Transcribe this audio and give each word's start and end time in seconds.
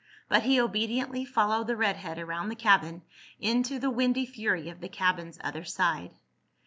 But 0.29 0.41
he 0.41 0.59
obediently 0.59 1.25
followed 1.25 1.67
the 1.67 1.75
redhead 1.75 2.17
around 2.17 2.49
the 2.49 2.55
cabin 2.55 3.03
into 3.39 3.77
the 3.77 3.91
windy 3.91 4.25
fury 4.25 4.67
of 4.67 4.81
the 4.81 4.89
cabin's 4.89 5.37
other 5.43 5.63
side. 5.63 6.15